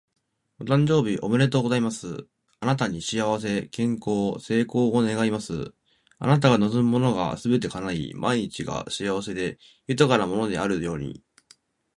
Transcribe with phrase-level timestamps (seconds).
[0.59, 2.25] お誕生日おめでとうございます！
[2.59, 5.75] あなたに幸せ、健康、成功を願います。
[6.17, 11.21] あなたが望むものがすべて叶い、毎日が幸せで豊かなものであるように。